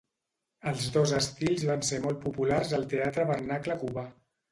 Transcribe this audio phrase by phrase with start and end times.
[0.69, 4.07] Els dos estils van ser molt populars al teatre vernacle cubà.